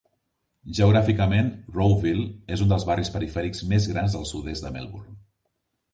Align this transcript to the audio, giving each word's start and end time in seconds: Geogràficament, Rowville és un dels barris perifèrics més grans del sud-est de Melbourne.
Geogràficament, 0.77 1.51
Rowville 1.75 2.25
és 2.57 2.65
un 2.65 2.73
dels 2.73 2.85
barris 2.93 3.13
perifèrics 3.19 3.65
més 3.75 3.89
grans 3.93 4.17
del 4.19 4.29
sud-est 4.35 4.67
de 4.69 4.77
Melbourne. 4.79 5.19